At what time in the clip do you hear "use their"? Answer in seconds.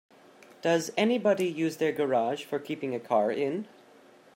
1.47-1.91